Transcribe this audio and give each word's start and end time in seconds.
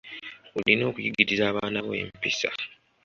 Olina 0.57 0.83
okuyigiriza 0.89 1.43
abaana 1.47 1.79
bo 1.85 1.91
empisa. 2.01 2.49